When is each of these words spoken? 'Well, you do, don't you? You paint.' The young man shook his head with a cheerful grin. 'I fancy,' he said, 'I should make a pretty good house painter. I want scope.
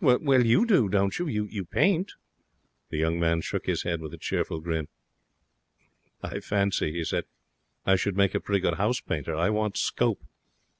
'Well, 0.00 0.46
you 0.46 0.66
do, 0.66 0.88
don't 0.88 1.18
you? 1.18 1.26
You 1.26 1.64
paint.' 1.64 2.12
The 2.90 2.96
young 2.98 3.18
man 3.18 3.40
shook 3.40 3.66
his 3.66 3.82
head 3.82 4.00
with 4.00 4.14
a 4.14 4.18
cheerful 4.18 4.60
grin. 4.60 4.86
'I 6.22 6.38
fancy,' 6.42 6.92
he 6.92 7.02
said, 7.02 7.24
'I 7.84 7.96
should 7.96 8.16
make 8.16 8.36
a 8.36 8.40
pretty 8.40 8.60
good 8.60 8.74
house 8.74 9.00
painter. 9.00 9.34
I 9.34 9.50
want 9.50 9.76
scope. 9.76 10.22